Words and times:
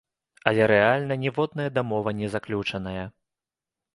Але 0.51 0.63
рэальна 0.71 1.17
ніводная 1.25 1.67
дамова 1.77 2.09
не 2.21 2.31
заключаная. 2.37 3.03